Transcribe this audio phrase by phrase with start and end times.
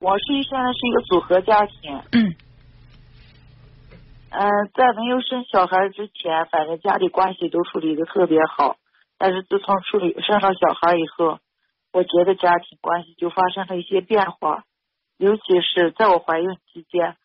[0.00, 2.00] 我是现在是一个组合家庭。
[2.12, 2.34] 嗯
[4.30, 8.76] 嗯、在没有生小孩之前，反正家里关系都处理的特别好。
[9.18, 11.38] 但是自从处理生了小孩以后，
[11.92, 14.64] 我觉得家庭关系就发生了一些变化，
[15.18, 17.16] 尤其是在我怀孕期间，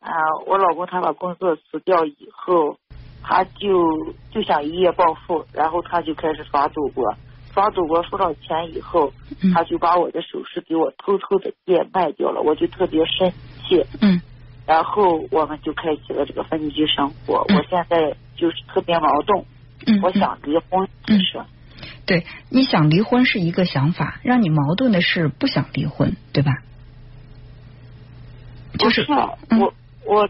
[0.00, 0.10] 啊、
[0.46, 2.78] 我老公他把工作辞掉以后，
[3.22, 7.04] 他就就想一夜暴富，然后他就开始耍赌博，
[7.56, 13.32] 耍赌博输到钱以后，嗯他就把我的首饰给我偷偷的变卖掉了，我就特别生
[13.66, 13.82] 气。
[14.02, 14.20] 嗯
[14.66, 17.46] 然后我们就开启了这个分居生活。
[17.48, 19.44] 嗯我现在就是特别矛盾，
[19.86, 21.40] 嗯，我想离婚，嗯是。
[22.04, 26.52] 对，你想离婚是一个想法，让你矛盾的是不想离婚，对吧？
[28.78, 29.72] 就是不是嗯我
[30.04, 30.28] 我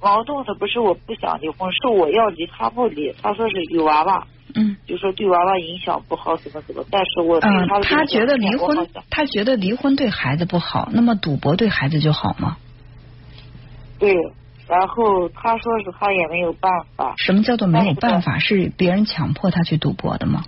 [0.00, 3.14] 矛盾的不是我不想离婚，是我要离他不离。
[3.22, 4.26] 他说是有娃娃，
[4.56, 6.82] 嗯就说对娃娃影响不好，怎么怎么。
[6.90, 12.56] 但是我嗯他，觉得离婚，他觉得离婚对孩子不好，那么赌博对孩子就好吗？
[13.98, 14.14] 对，
[14.66, 18.38] 然后他说是他也没有办法，什么叫做没有办法？
[18.38, 20.42] 是别人强迫他去赌博的吗？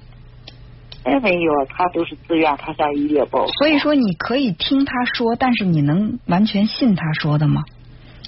[1.05, 3.53] 哎没有，他都是自愿，他想一夜暴富。
[3.53, 7.62] 所以说你可以听他说，但是你能完全信他说的吗？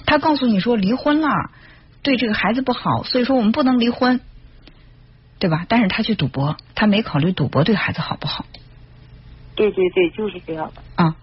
[0.05, 1.29] 他告诉你说离婚了，
[2.01, 4.19] 对这个孩子不好，所以说我们不能离婚，
[5.41, 5.65] 对吧？
[5.67, 8.45] 但是他去赌博，他没考虑赌博对孩子好不好
[9.55, 10.83] 对对对，就是这样的。
[11.03, 11.15] 啊？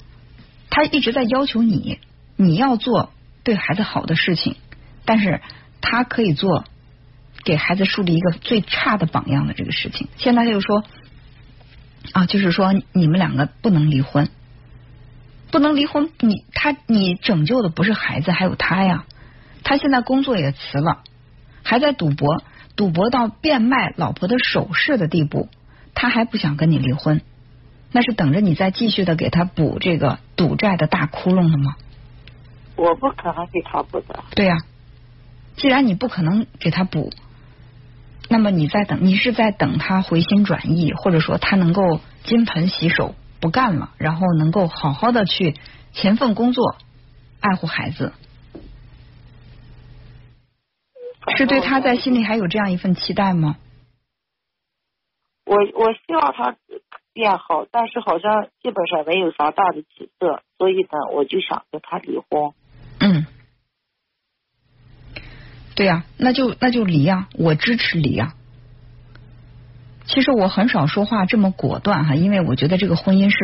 [0.70, 2.00] 他一直在要求你，
[2.34, 3.12] 你要做
[3.44, 4.56] 对孩子好的事情，
[5.04, 5.40] 但是
[5.80, 6.64] 他可以做
[7.44, 10.08] 给孩子树立一个最差的榜样的这个事情。
[10.16, 10.82] 现在他就说
[12.12, 14.28] 啊，就是说你们两个不能离婚，
[15.52, 19.04] 不能离婚，你他你拯救的不是孩子，还有他呀。
[19.62, 21.02] 他现在工作也辞了，
[21.62, 22.42] 还在赌博，
[22.78, 25.48] 赌博到变卖老婆的首饰的地步，
[25.94, 27.22] 他还不想跟你离婚，
[27.90, 31.74] 那是等着你再继续的给他补这个赌债的大窟窿的吗？
[32.76, 34.22] 我不可能给他补的。
[34.30, 34.58] 对呀、
[35.56, 37.10] 既然你不可能给他补，
[38.28, 45.56] 那么你在等，你是在等他回心转意，或者说他能够金盆洗手不干了，然后能够好好的去
[45.92, 46.76] 勤奋工作，
[47.40, 48.12] 爱护孩子，
[51.38, 53.56] 是对他在心里还有这样一份期待吗？
[55.46, 56.56] 我我希望他
[57.12, 62.52] 变好，但是好像基本上没有啥大的起色，所以呢，我就想跟他离婚。
[62.98, 63.26] 嗯，
[65.76, 68.34] 对呀、那就那就离呀、我支持离呀、
[70.06, 73.38] 其实我很少说话这么果断哈，因为我觉得这个婚姻是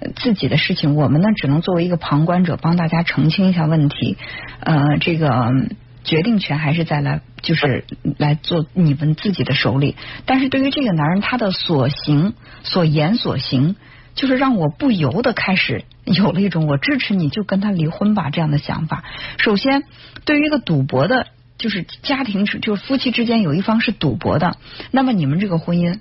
[0.00, 4.16] 呃自己的事情，我们呢只能作为一个旁观者，帮大家澄清一下问题。
[4.60, 5.76] 呃，这个嗯
[6.08, 7.84] 决定权还是在来就是
[8.18, 9.94] 来做你们自己的手里。
[10.26, 12.32] 但是对于这个男人，他的所行
[12.64, 13.76] 所言所行，
[14.16, 19.04] 就是让我不由得开始有了一种我支持你就跟他离婚吧这样的想法。
[19.38, 19.84] 首先，
[20.24, 21.28] 对于一个赌博的。
[21.58, 24.56] 就是家庭是就是夫妻之间有一方是赌博的，
[24.92, 25.98] 那么你们这个婚姻，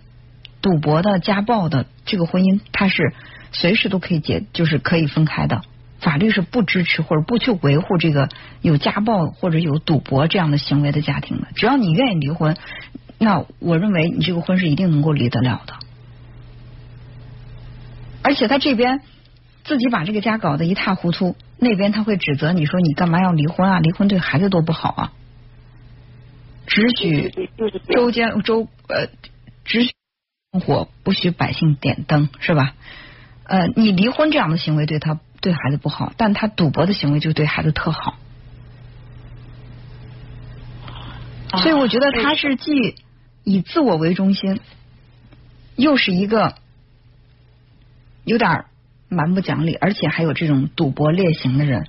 [0.62, 3.12] 赌博的、家暴的这个婚姻，它是
[3.52, 5.64] 随时都可以解，就是可以分开的。
[6.00, 8.30] 法律是不支持或者不去维护这个
[8.62, 11.48] 有家暴或者有赌博这样的行为的家庭的。
[11.56, 12.56] 只要你愿意离婚，
[13.18, 15.74] 那我认为你这个婚是一定能够离得了的。
[18.22, 19.02] 而且他这边
[19.64, 23.80] 自己把这个家搞得一塌糊涂，那边他会指责你说你干嘛要离婚啊？
[23.80, 25.14] 离婚对孩子多不好啊！
[26.68, 27.34] 只许，
[27.96, 28.12] 周。
[28.12, 29.08] 间周呃，
[29.64, 29.92] 只许
[30.52, 32.74] 生活，不许百姓点灯，是吧？
[33.46, 38.18] 呃，你离婚这样的行为对他对孩子不好，但他赌博的行为就对孩子特好。
[41.52, 42.96] 啊所以我觉得他是既
[43.44, 44.60] 以自我为中心，
[45.76, 46.56] 又是一个
[48.26, 48.66] 有点
[49.10, 51.88] 蛮不讲理，而且还有这种赌博劣行的人。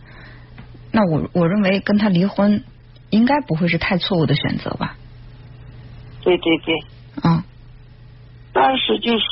[0.93, 2.65] 那我我认为跟他离婚
[3.11, 4.97] 应该不会是太错误的选择吧？
[6.23, 6.75] 对对对，
[7.23, 7.45] 啊、
[8.53, 9.25] 但是就是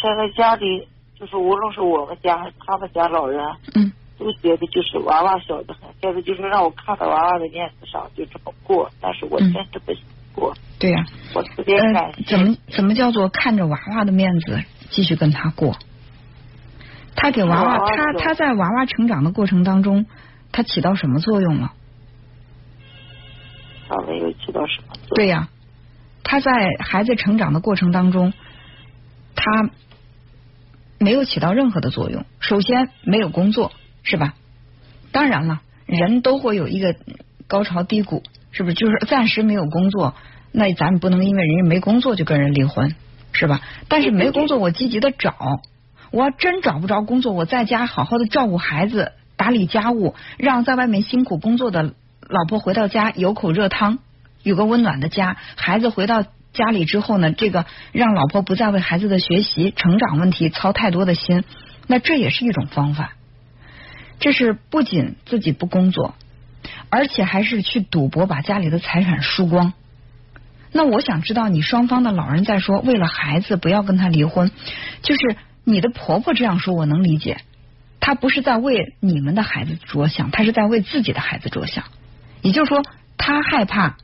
[0.00, 0.88] 现在家里，
[1.24, 3.42] 就是无论是我们家还是他们家老人，
[3.74, 10.02] 嗯都觉得就是娃娃小的很，现在就是让我看到娃娃的面子上就这么过，但是我嗯真的不想
[10.34, 11.02] 过，对呀、
[11.34, 12.36] 我特别呃感，谢。
[12.36, 15.78] 怎么怎么叫做看着娃娃的面子继续跟他过？
[17.16, 20.04] 他给娃娃，娃娃他他在娃娃成长的过程当中，
[20.52, 21.72] 他起到什么作用了？
[23.88, 25.14] 他没有起到什么作用？
[25.16, 25.48] 对呀、
[26.22, 28.34] 他在孩子成长的过程当中，
[29.34, 29.70] 他
[30.98, 32.24] 没有起到任何的作用。
[32.40, 34.34] 首先没有工作，是吧？
[35.12, 36.96] 当然了，人都会有一个
[37.46, 38.74] 高潮低谷，是不是？
[38.74, 40.14] 就是暂时没有工作，
[40.50, 42.94] 那咱们不能因为人家没工作就跟人离婚，
[43.32, 43.60] 是吧？
[43.88, 45.36] 但是没工作，我积极的找，
[46.10, 51.94] 我要真找不着工作，我在家好好的照顾孩子，打理家务，让在外面辛苦工作的
[52.28, 53.98] 老婆回到家有口热汤，
[54.42, 55.36] 有个温暖的家。
[55.56, 61.44] 孩子回到家里之后呢，这个让老婆不再为孩子的学习、成长问题操太多的心，
[61.86, 63.12] 那这也是一种方法。
[64.20, 66.14] 这是不仅自己不工作，
[66.88, 69.74] 而且还是去赌博，把家里的财产输光。
[70.72, 74.50] 那我想知道，你双方的老人在说，为了孩子不要跟他离婚，
[75.02, 77.38] 就是你的婆婆这样说，我能理解。
[78.00, 81.84] 她不是在为你们的孩子着想，她是在为自己的孩子着想。
[82.42, 82.82] 也就是说，
[83.16, 83.96] 她害怕，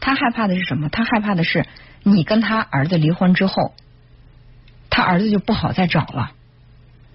[0.00, 0.88] 她害怕的是什么？
[0.88, 1.66] 他害怕的是
[2.02, 3.74] 你跟他儿子离婚之后，
[4.90, 6.30] 他儿子就不好再找了，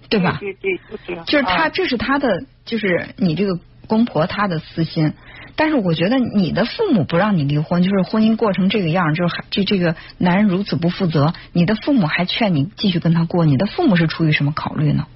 [0.09, 0.37] 对吧？
[0.39, 0.77] 对对，
[1.07, 3.57] 就就是他，这是他的，就是你这个
[3.87, 5.13] 公婆他的私心。
[5.55, 15.07] 但是我觉得你的父母不让你离婚，就是婚姻过成这个样，就是这这个男人如此不负责，你的父母还劝你继续跟他过，你的父母是出于什么考虑呢？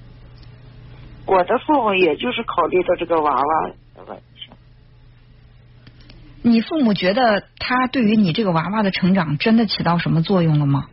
[1.26, 3.70] 我的父母也就是考虑到这个娃娃。
[6.48, 10.88] 你父母觉得他对于你这个娃娃的成长真的起到什么作用了吗？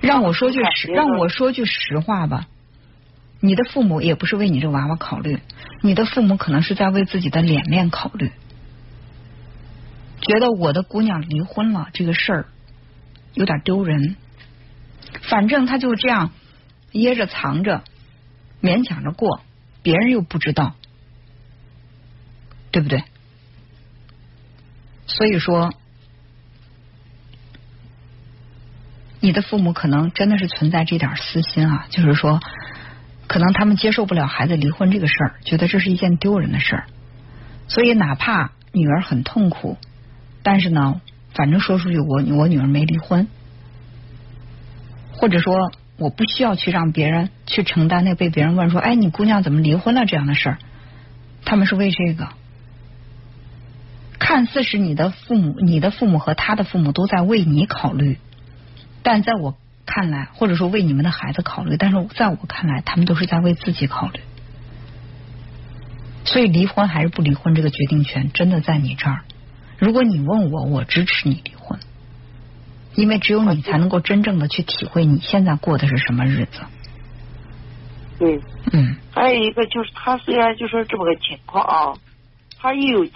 [0.00, 2.46] 让我说句实，让我说句实话吧。
[3.38, 5.40] 你的父母也不是为你这娃娃考虑，
[5.82, 8.32] 你的父母可能是在为自己的脸面考虑，
[10.20, 12.46] 觉得我的姑娘离婚了这个事儿
[13.34, 14.16] 有点丢人，
[15.22, 16.32] 反正他就这样
[16.92, 17.82] 掖着藏着，
[18.62, 19.40] 勉强着过，
[19.82, 20.74] 别人又不知道，
[22.70, 23.04] 对不对？
[25.20, 25.74] 所以说，
[29.20, 32.40] 你的父母可能真的是存在这点私心啊，就是说。
[33.26, 36.86] 可能他们接受不了孩子离婚这个事儿，觉得这是一件丢人的事儿，
[37.68, 39.76] 所以哪怕女儿很痛苦，
[40.42, 41.02] 但是呢，
[41.34, 43.28] 反正说出去我我女儿没离婚，
[45.12, 50.06] 或者说我不需要去让别人去承担那被别人问说，哎，你姑娘怎么离婚了？
[50.06, 50.58] 这样的事儿，
[51.44, 52.30] 他们是为这个，
[54.30, 58.18] 看似是你的父母，你的父母和他的父母都在为你考虑，
[59.02, 59.56] 但在我。
[59.86, 64.20] 看来，或者说为你们的孩子考虑，但是在我看来，他们都是在为自己考虑。
[66.24, 69.22] 所以，离婚还是不离婚，这个决定权真的在你这儿。
[69.78, 71.80] 如果你问我，我支持你离婚，
[72.94, 76.60] 因为只有你才能够真正的去体会你现在过的是什么日子。
[78.20, 78.40] 对，
[78.72, 78.94] 嗯。
[79.10, 81.98] 还有一个就是，他虽然就说这么个情况啊，
[82.60, 83.12] 他一有钱，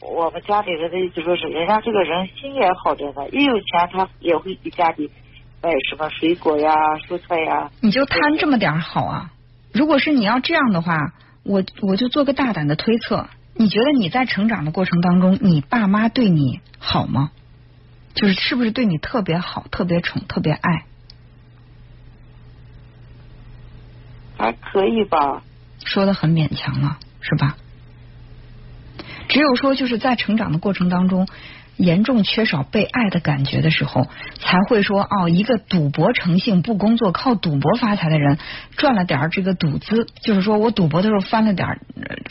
[0.00, 5.10] 我们家里人的意思说是，人家这个人心也好着呢，一有钱他也会给家里。
[5.60, 6.72] 买什么水果呀、
[7.08, 7.68] 蔬菜呀？
[7.80, 9.32] 你就贪这么点好啊！
[9.72, 11.12] 如果是你要这样的话，
[11.42, 17.32] 我我就做个大胆的推测，你觉得你在成长的过程当中，你爸妈对你好吗？
[18.14, 20.84] 就是是不是对你特别好、特别宠、特别爱？
[24.36, 25.42] 还可以吧。
[25.84, 27.56] 说的很勉强了，是吧？
[29.28, 31.28] 只有说就是在成长的过程当中。
[31.78, 34.08] 严重缺少被爱的感觉的时候，
[34.40, 38.36] 才会说哦，一个赌博成性、不工作、靠赌博发财的人，
[38.76, 41.78] 赚了点这个赌资，就是说我赌博的时候翻了点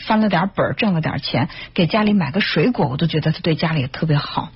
[0.06, 4.50] 翻了点本，挣了点钱，给家里买个水果，我都觉得他对家里特别好。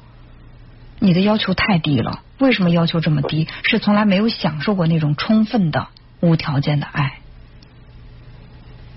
[0.99, 3.49] 你的要求太低了，为什么要求这么低？
[3.63, 5.89] 是从来没有享受过那种充分的、
[6.21, 7.22] 无条件的爱。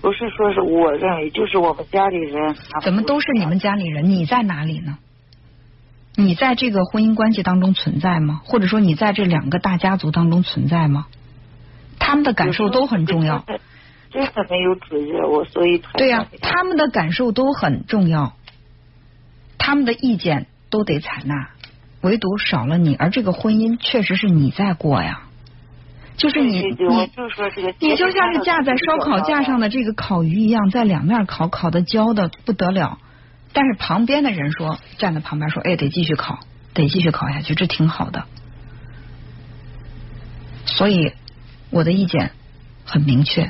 [0.06, 2.56] 不是说是我认为，就是我们家里人。
[2.84, 4.08] 怎么都是你们家里人？
[4.08, 5.00] 你在哪里呢？
[6.16, 8.40] 你在这个婚姻关系当中存在吗？
[8.46, 11.08] 或者说你在这两个大家族当中存在吗？
[11.98, 13.46] 他们的感受都很重要。
[14.12, 18.34] 真的没有主意，我所以对呀，他们的感受都很重要，
[19.58, 21.50] 他们的意见都得采纳，
[22.02, 22.94] 唯独少了你。
[22.94, 25.24] 而这个婚姻确实是你在过呀，
[26.18, 27.12] 就是你你
[27.80, 32.98] 你就像是架在烧烤架上的这个烤鱼一样，在两面烤，烤的焦的不得了。
[33.54, 36.40] 但是旁边的人说，站在旁边说，哎，得继续烤，
[36.74, 38.26] 得继续烤下去，这挺好的。
[40.66, 41.14] 所以
[41.70, 42.32] 我的意见
[42.86, 43.50] 很明确。